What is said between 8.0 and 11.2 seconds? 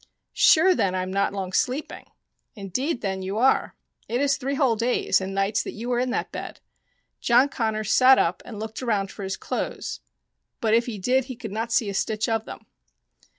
up and looked around for his clothes, but if he